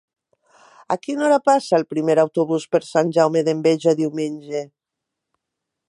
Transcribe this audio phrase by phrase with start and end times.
[0.95, 4.65] A quina hora passa el primer autobús per Sant Jaume d'Enveja diumenge?